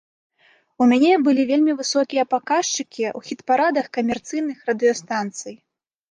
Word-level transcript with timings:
У 0.83 0.85
мяне 0.91 1.09
былі 1.25 1.43
вельмі 1.49 1.75
высокія 1.81 2.23
паказчыкі 2.33 3.03
ў 3.09 3.19
хіт-парадах 3.27 3.85
камерцыйных 3.99 4.57
радыёстанцый. 4.71 5.55